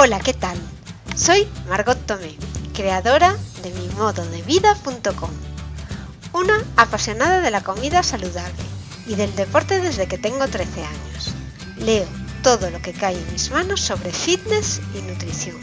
[0.00, 0.56] Hola, ¿qué tal?
[1.16, 2.36] Soy Margot Tomé,
[2.72, 5.30] creadora de mimododevida.com,
[6.34, 8.62] una apasionada de la comida saludable
[9.08, 11.34] y del deporte desde que tengo 13 años.
[11.78, 12.06] Leo
[12.44, 15.56] todo lo que cae en mis manos sobre fitness y nutrición.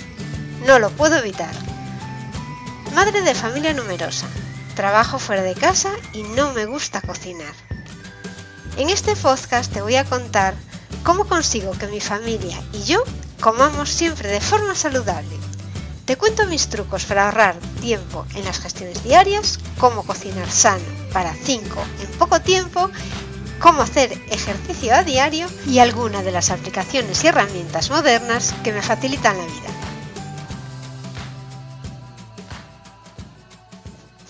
[0.67, 1.55] No lo puedo evitar.
[2.93, 4.27] Madre de familia numerosa,
[4.75, 7.53] trabajo fuera de casa y no me gusta cocinar.
[8.75, 10.55] En este podcast te voy a contar
[11.03, 13.01] cómo consigo que mi familia y yo
[13.39, 15.37] comamos siempre de forma saludable.
[16.05, 21.33] Te cuento mis trucos para ahorrar tiempo en las gestiones diarias, cómo cocinar sano para
[21.33, 22.91] 5 en poco tiempo,
[23.59, 28.83] cómo hacer ejercicio a diario y algunas de las aplicaciones y herramientas modernas que me
[28.83, 29.74] facilitan la vida.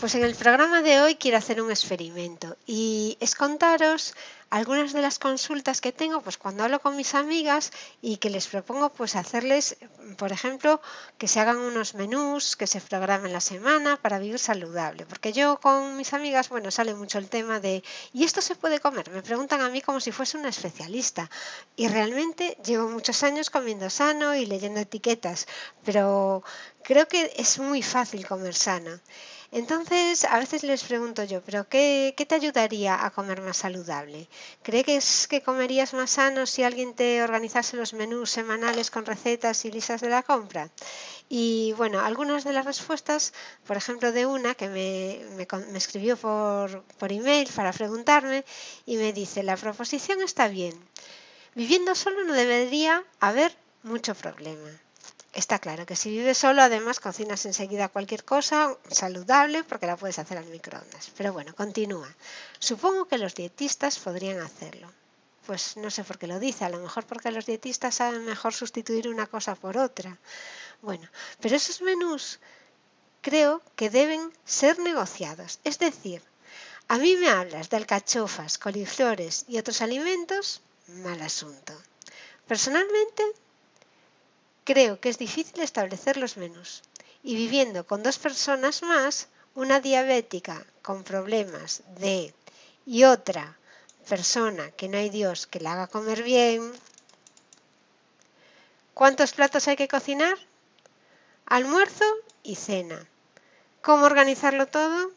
[0.06, 4.14] Pues en el programa de hoy quiero hacer un experimento y es contaros
[4.52, 7.72] algunas de las consultas que tengo pues cuando hablo con mis amigas
[8.04, 9.78] y que les propongo pues hacerles
[10.18, 10.80] por ejemplo
[11.18, 15.08] que se hagan unos menús que se programen la semana para vivir saludable.
[15.08, 18.80] Porque yo con mis amigas bueno sale mucho el tema de y esto se puede
[18.80, 21.32] comer me preguntan a mí como si fuese una especialista.
[21.76, 25.48] Y realmente llevo muchos años comiendo sano y leyendo etiquetas
[25.84, 26.44] pero
[26.84, 29.00] creo que es muy fácil comer sano
[29.52, 34.28] entonces, a veces les pregunto yo, ¿pero qué, te ayudaría a comer más saludable?
[34.64, 39.06] ¿Cree que, es, que comerías más sano si alguien te organizase los menús semanales con
[39.06, 40.70] recetas y listas de la compra?
[41.30, 43.34] Y bueno, algunas de las respuestas,
[43.66, 48.46] por ejemplo, de una que me, me escribió por, por email para preguntarme
[48.86, 50.74] y me dice, la proposición está bien.
[51.56, 54.85] Viviendo solo no debería haber mucho problema.
[55.36, 60.18] Está claro que si vives solo, además cocinas enseguida cualquier cosa saludable porque la puedes
[60.18, 61.12] hacer al microondas.
[61.18, 62.08] Pero bueno, continúa.
[62.58, 64.90] Supongo que los dietistas podrían hacerlo.
[65.46, 68.54] Pues no sé por qué lo dice, a lo mejor porque los dietistas saben mejor
[68.54, 70.18] sustituir una cosa por otra.
[70.82, 71.06] Bueno,
[71.42, 72.40] pero esos menús
[73.20, 75.60] creo que deben ser negociados.
[75.66, 76.22] Es decir,
[76.88, 81.74] a mí me hablas de alcachofas, coliflores y otros alimentos, mal asunto.
[82.48, 83.24] Personalmente
[84.66, 86.82] Creo que es difícil establecer los menús.
[87.22, 92.34] Y viviendo con dos personas más, una diabética con problemas de
[92.86, 93.58] y otra
[94.10, 96.72] persona que no hay Dios que la haga comer bien,
[98.96, 100.36] ¿cuántos platos hay que cocinar?
[101.46, 102.06] Almuerzo
[102.42, 103.08] y cena.
[103.84, 105.12] ¿Cómo organizarlo todo?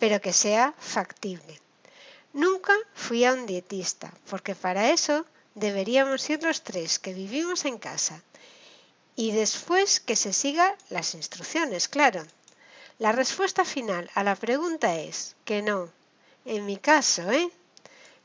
[0.00, 1.60] Pero que sea factible.
[2.32, 7.78] Nunca fui a un dietista, porque para eso deberíamos ir los tres que vivimos en
[7.78, 8.20] casa
[9.18, 12.24] y después que se sigan las instrucciones, claro.
[13.00, 15.90] La respuesta final a la pregunta es que no.
[16.44, 17.50] En mi caso, ¿eh?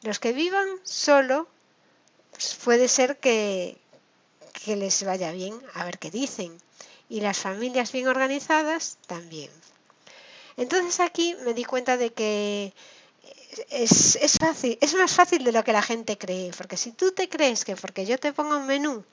[0.03, 1.47] Los que vivan solo,
[2.29, 3.75] pues puede ser que,
[4.63, 6.55] que les vaya bien, a ver qué dicen.
[7.09, 9.49] Y las familias bien organizadas también.
[10.57, 12.71] Entonces aquí me di cuenta de que
[13.71, 17.13] es, es, fácil, es más fácil de lo que la gente cree, porque si tú
[17.13, 19.03] te crees que porque yo te ponga un menú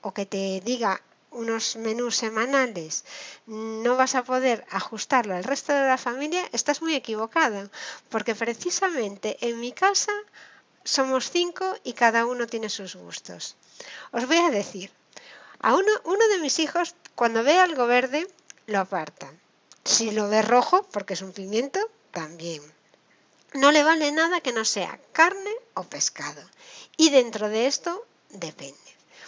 [0.00, 1.02] o que te diga
[1.34, 3.04] unos menús semanales
[3.46, 7.70] no vas a poder ajustarlo al resto de la familia, estás muy equivocada,
[8.08, 10.12] porque precisamente en mi casa
[10.84, 13.56] somos cinco y cada uno tiene sus gustos.
[14.12, 14.90] Os voy a decir,
[15.60, 18.26] a uno, uno de mis hijos cuando ve algo verde
[18.66, 19.30] lo aparta.
[19.84, 21.80] Si lo ve rojo, porque es un pimiento,
[22.10, 22.62] también.
[23.54, 26.42] No le vale nada que no sea carne o pescado.
[26.96, 28.78] Y dentro de esto depende.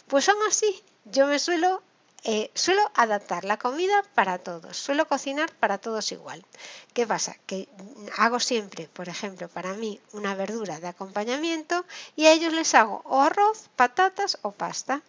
[0.09, 1.83] Pues aún así, yo me suelo
[2.29, 6.45] eh, suelo adaptar la comida para todos, suelo cocinar para todos igual.
[6.93, 7.37] ¿Qué pasa?
[7.47, 7.69] Que
[8.17, 11.85] hago siempre, por ejemplo, para mí una verdura de acompañamiento
[12.17, 15.03] y a ellos les hago o arroz, patatas o pasta.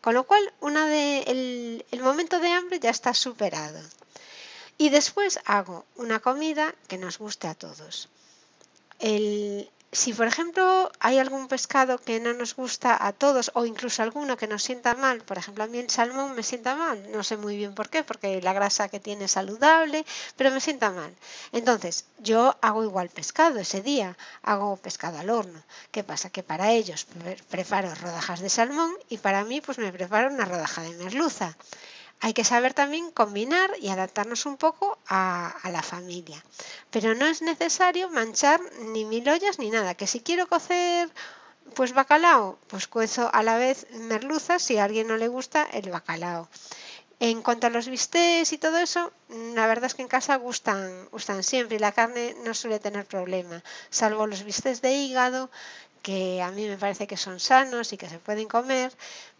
[0.00, 3.80] Con lo cual, el, momento de hambre ya está superado.
[4.76, 8.08] Y después hago una comida que nos guste a todos.
[9.96, 14.36] Si por ejemplo hay algún pescado que no nos gusta a todos o incluso alguno
[14.36, 17.38] que nos sienta mal, por ejemplo a mí el salmón me sienta mal, no sé
[17.38, 20.04] muy bien por qué, porque la grasa que tiene es saludable,
[20.36, 21.14] pero me sienta mal.
[21.50, 25.62] Entonces yo hago igual pescado ese día, hago pescado al horno.
[25.90, 26.28] ¿Qué pasa?
[26.28, 27.06] Que para ellos
[27.48, 31.56] preparo rodajas de salmón y para mí pues me preparo una rodaja de merluza
[32.20, 36.42] hay que saber también combinar y adaptarnos un poco a, la familia.
[36.90, 39.94] Pero no es necesario manchar ni mil ollas ni nada.
[39.94, 41.10] Que si quiero cocer
[41.74, 45.90] pues bacalao, pues cuezo a la vez merluza si a alguien no le gusta el
[45.90, 46.48] bacalao.
[47.18, 51.08] En cuanto a los bistecs y todo eso, la verdad es que en casa gustan,
[51.10, 55.50] gustan siempre y la carne no suele tener problema, salvo los bistecs de hígado
[56.06, 58.92] que a mí me parece que son sanos y que se pueden comer,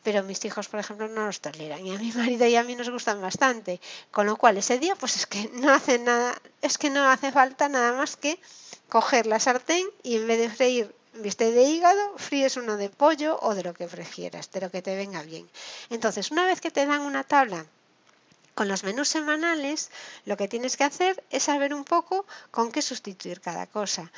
[0.02, 2.74] pero mis hijos, por ejemplo, no los toleran y a mi marido y a mí
[2.74, 3.80] nos gustan bastante,
[4.10, 7.30] con lo cual ese día pues es que no hace nada, es que no hace
[7.30, 8.40] falta nada más que
[8.88, 13.38] coger la sartén y en vez de freír bistec de hígado, fríes uno de pollo
[13.42, 15.48] o de lo que prefieras, de lo que te venga bien.
[15.88, 17.64] Entonces, una vez que te dan una tabla
[18.56, 19.90] con los menús semanales,
[20.24, 24.10] lo que tienes que hacer es saber un poco con qué sustituir cada cosa.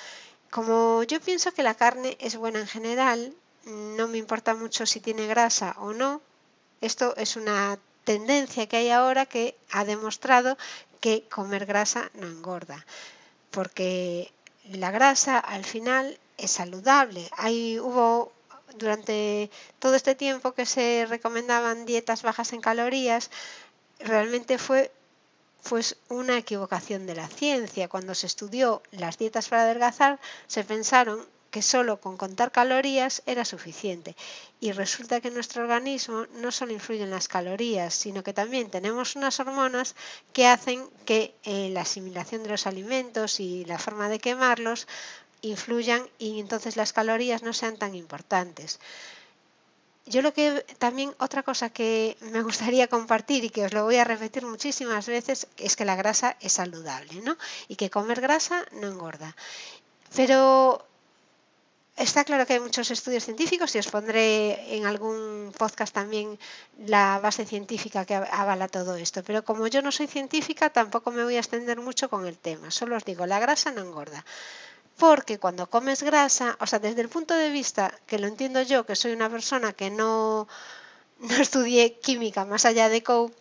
[0.50, 3.34] Como yo pienso que la carne es buena en general,
[3.64, 6.22] no me importa mucho si tiene grasa o no.
[6.80, 10.56] Esto es una tendencia que hay ahora que ha demostrado
[11.00, 12.86] que comer grasa no engorda,
[13.50, 14.32] porque
[14.70, 17.28] la grasa al final es saludable.
[17.36, 18.32] Hay, hubo
[18.78, 23.30] durante todo este tiempo que se recomendaban dietas bajas en calorías,
[23.98, 24.90] realmente fue
[25.68, 27.88] pues una equivocación de la ciencia.
[27.88, 33.44] Cuando se estudió las dietas para adelgazar, se pensaron que solo con contar calorías era
[33.44, 34.16] suficiente.
[34.60, 39.16] Y resulta que nuestro organismo no solo influye en las calorías, sino que también tenemos
[39.16, 39.94] unas hormonas
[40.32, 44.86] que hacen que eh, la asimilación de los alimentos y la forma de quemarlos
[45.40, 48.80] influyan y entonces las calorías no sean tan importantes
[50.08, 53.96] yo lo que también otra cosa que me gustaría compartir y que os lo voy
[53.96, 57.36] a repetir muchísimas veces es que la grasa es saludable, ¿no?
[57.68, 59.36] Y que comer grasa no engorda.
[60.14, 60.84] Pero
[61.96, 66.38] está claro que hay muchos estudios científicos y os pondré en algún podcast también
[66.86, 69.22] la base científica que avala todo esto.
[69.22, 72.70] Pero como yo no soy científica, tampoco me voy a extender mucho con el tema.
[72.70, 74.24] Solo os digo, la grasa no engorda
[74.98, 78.84] porque cuando comes grasa, o sea, desde el punto de vista que lo entiendo yo,
[78.84, 80.48] que soy una persona que no,
[81.20, 83.34] no estudié química más allá de COPE,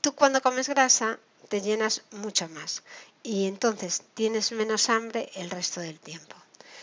[0.00, 1.18] tú cuando comes grasa
[1.48, 2.82] te llenas mucho más
[3.22, 6.39] y entonces tienes menos hambre el resto del tiempo.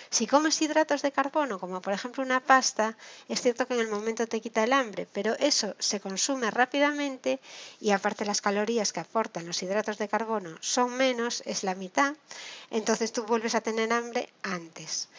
[0.10, 3.90] Si comes hidratos de carbono, como por ejemplo una pasta, es cierto que en el
[3.90, 7.40] momento te quita el hambre, pero eso se consume rápidamente
[7.80, 12.16] y aparte las calorías que aportan los hidratos de carbono son menos, es la mitad,
[12.72, 15.10] entonces tú vuelves a tener hambre antes.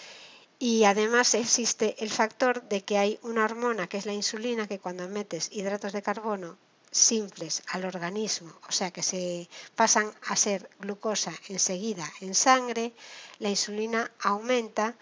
[0.58, 4.80] Y además existe el factor de que hay una hormona que es la insulina que
[4.80, 6.58] cuando metes hidratos de carbono
[6.90, 12.92] simples al organismo, o sea que se pasan a ser glucosa enseguida en sangre,
[13.38, 14.94] la insulina aumenta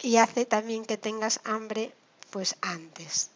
[0.00, 1.92] y hace también que tengas hambre
[2.30, 3.30] pues antes.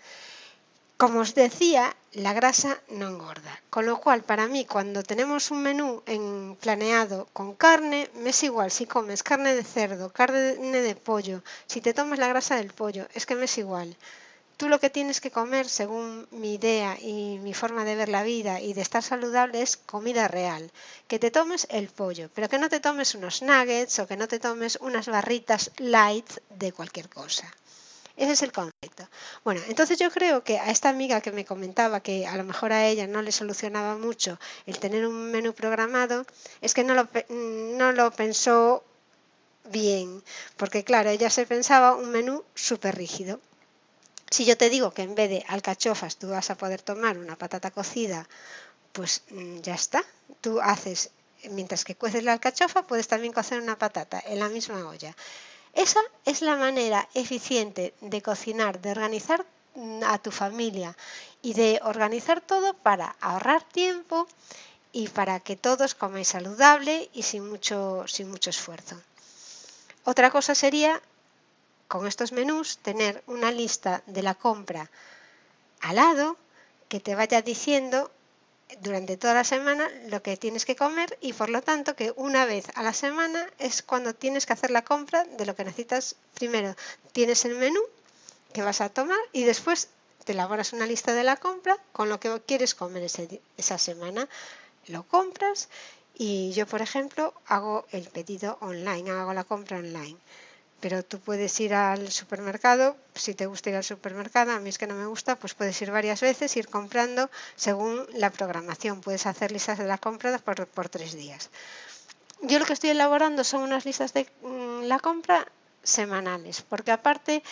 [0.97, 5.63] Como os decía, la grasa no engorda, con lo cual para mí cuando tenemos un
[5.63, 10.95] menú en planeado con carne, me es igual si comes carne de cerdo, carne de
[10.95, 13.97] pollo, si te tomas la grasa del pollo, es que me es igual
[14.63, 18.23] tú lo que tienes que comer, según mi idea y mi forma de ver la
[18.23, 20.71] vida y de estar saludable, es comida real.
[21.09, 24.29] Que te tomes el pollo, pero que no te tomes unos nuggets o que no
[24.29, 27.53] te tomes unas barritas light de cualquier cosa.
[28.17, 29.09] Ese es el concepto.
[29.43, 32.73] Bueno, entonces yo creo que a esta amiga que me comentaba que a lo mejor
[32.73, 36.25] a ella no le solucionaba mucho el tener un menú programado,
[36.61, 38.85] es que no lo, no lo pensó
[39.73, 40.23] bien,
[40.57, 43.41] porque claro, ella se pensaba un menú súper rígido.
[44.33, 47.37] Si yo te digo que en vez de alcachofas tú vas a poder tomar una
[47.37, 48.27] patata cocida,
[48.93, 50.03] pues mm, ya está.
[50.41, 51.11] Tú haces,
[51.51, 55.15] mientras que cueces la alcachofa, puedes también cocer una patata en la misma olla.
[55.75, 60.97] Esa es la manera eficiente de cocinar, de organizar mm, a tu familia
[61.43, 64.27] y de organizar todo para ahorrar tiempo
[64.93, 68.97] y para que todos comáis saludable y sin mucho, sin mucho esfuerzo.
[70.05, 71.03] Otra cosa sería
[71.93, 74.91] con estos menús tener una lista de la compra
[75.83, 76.39] al lado
[76.89, 78.11] que te vaya diciendo
[78.81, 82.47] durante toda la semana lo que tienes que comer y por lo tanto que una
[82.47, 86.17] vez a la semana es cuando tienes que hacer la compra de lo que necesitas.
[86.33, 86.75] Primero
[87.13, 87.83] tienes el menú
[88.55, 89.91] que vas a tomar y después
[90.25, 93.03] te elaboras una lista de la compra con lo que quieres comer
[93.59, 94.31] esa semana.
[94.87, 95.69] Lo compras
[96.15, 100.17] y yo, por ejemplo, hago el pedido online, hago la compra online
[100.83, 104.79] pero tú puedes ir al supermercado, si te gusta ir al supermercado, a mí es
[104.79, 109.01] que no me gusta, pues puedes ir varias veces, ir comprando según la programación.
[109.01, 111.51] Puedes hacer listas de la compra por, por tres días.
[112.41, 115.47] Yo lo que estoy elaborando son unas listas de mm, la compra
[115.85, 117.45] semanales, porque aparte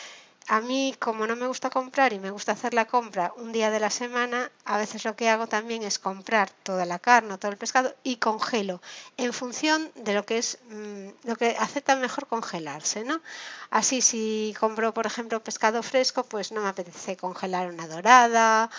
[0.49, 3.71] a mí, como no me gusta comprar y me gusta hacer la compra un día
[3.71, 7.53] de la semana, a veces lo que hago también es comprar toda la carne, todo
[7.53, 8.81] el pescado y congelo
[9.17, 13.21] en función de lo que es mm, lo que acepta mejor congelarse, ¿no?
[13.71, 18.71] Así si compro, por ejemplo, pescado fresco, pues no me apetece congelar una dorada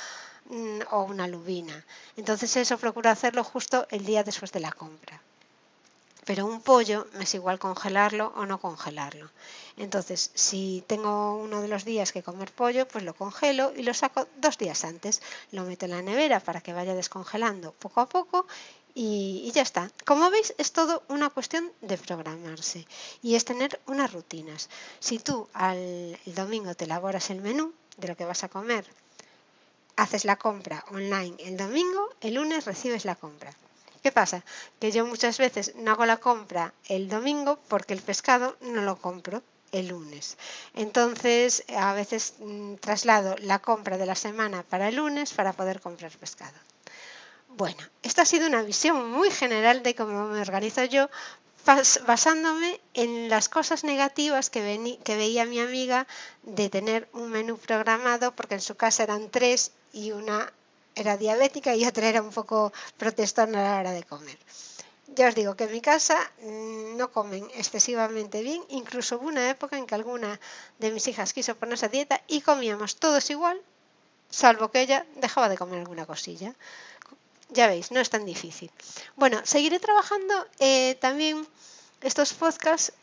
[0.50, 1.86] mm, o una lubina.
[2.18, 5.22] Entonces eso procuro hacerlo justo el día después de la compra.
[6.26, 9.30] Pero un pollo es igual congelarlo o no congelarlo.
[9.78, 13.94] Entonces, si tengo uno de los días que comer pollo, pues lo congelo y lo
[13.94, 15.22] saco dos días antes.
[15.52, 18.46] Lo meto en la nevera para que vaya descongelando poco a poco
[18.94, 19.90] y, ya está.
[20.06, 22.86] Como veis, es todo una cuestión de programarse
[23.22, 24.70] y es tener unas rutinas.
[25.00, 25.78] Si tú al
[26.26, 28.86] el domingo te elaboras el menú de lo que vas a comer,
[29.96, 33.54] haces la compra online el domingo, el lunes recibes la compra.
[34.02, 34.44] ¿Qué pasa?
[34.80, 38.98] Que yo muchas veces no hago la compra el domingo porque el pescado no lo
[38.98, 40.38] compro el lunes.
[40.74, 45.82] Entonces, a veces mm, traslado la compra de la semana para el lunes para poder
[45.82, 46.58] comprar pescado.
[47.50, 51.10] Bueno, esta ha sido una visión muy general de cómo me organizo yo,
[52.08, 56.08] basándome en las cosas negativas que, que veía mi amiga
[56.44, 60.52] de tener un menú programado, porque en su casa eran tres y una
[60.96, 64.38] era diabética y otra era un poco protestona a la hora de comer.
[65.16, 69.50] Ya os digo que en mi casa mm, no comen excesivamente bien, incluso hubo una
[69.50, 70.40] época en que alguna
[70.80, 73.60] de mis hijas quiso ponerse a dieta y comíamos todos igual,
[74.30, 76.56] salvo que ella dejaba de comer alguna cosilla.
[77.50, 78.72] Ya veis, no es tan difícil.
[79.18, 81.46] Bueno, seguiré trabajando eh, también
[82.02, 82.94] estos podcasts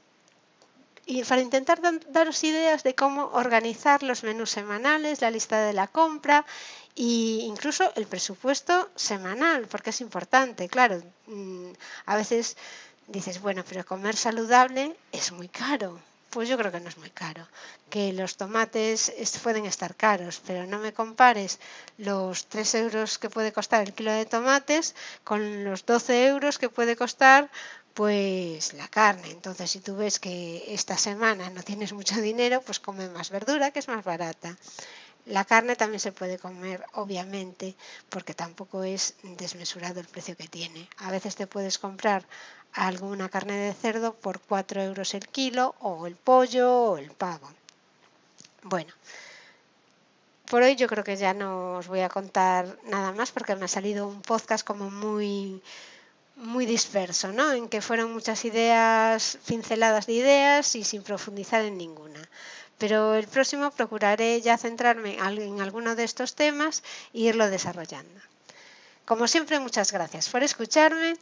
[1.09, 5.87] y para intentar daros ideas de cómo organizar los menús semanales, la lista de la
[5.87, 6.45] compra
[6.95, 11.03] e incluso el presupuesto semanal, porque es importante, claro.
[11.27, 11.73] Mm,
[12.05, 12.59] a veces
[13.07, 15.99] dices, bueno, pero comer saludable es muy caro.
[16.29, 17.49] Pues yo creo que no es muy caro.
[17.89, 19.11] Que los tomates
[19.43, 21.59] pueden estar caros, pero no me compares
[21.97, 26.69] los 3 euros que puede costar el kilo de tomates con los 12 euros que
[26.69, 27.49] puede costar
[27.99, 29.29] pues la carne.
[29.33, 33.73] Entonces, si tú ves que esta semana no tienes mucho dinero, pues come más verdura,
[33.73, 34.57] que es más barata.
[35.27, 37.75] La carne también se puede comer, obviamente,
[38.09, 40.89] porque tampoco es desmesurado el precio que tiene.
[40.99, 42.25] A veces te puedes comprar
[42.73, 47.51] alguna carne de cerdo por 4 euros el kilo, o el pollo, o el pavo.
[48.63, 48.93] Bueno,
[50.49, 53.65] por hoy yo creo que ya no os voy a contar nada más porque me
[53.65, 55.61] ha salido un podcast como muy
[56.39, 57.53] muy disperso, ¿no?
[57.53, 62.29] En que fueron muchas ideas, pinceladas de ideas y sin profundizar en ninguna
[62.79, 68.21] pero el próximo procuraré ya centrarme en alguno de estos temas e irlo desarrollando.
[69.05, 71.17] Como siempre, muchas gracias por escucharme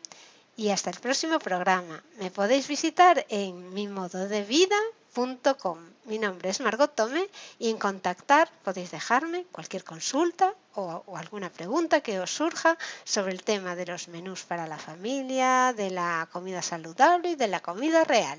[0.56, 2.04] y hasta el próximo programa.
[2.18, 5.78] Me podéis visitar en mimododevida.com.
[6.04, 7.26] Mi nombre es Margot Tome
[7.58, 13.42] y en contactar podéis dejarme cualquier consulta o, alguna pregunta que os surja sobre el
[13.42, 18.04] tema de los menús para la familia, de la comida saludable y de la comida
[18.04, 18.38] real.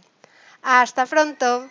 [0.62, 1.70] Hasta pronto.